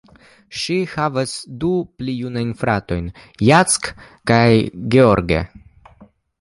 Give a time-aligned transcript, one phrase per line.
[0.61, 1.69] Ŝi havas du
[1.99, 3.13] pli junajn fratojn,
[3.51, 3.93] Jack
[4.33, 4.45] kaj
[4.97, 5.47] George.